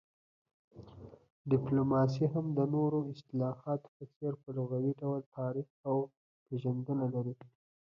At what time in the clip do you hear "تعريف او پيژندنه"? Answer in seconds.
5.35-7.05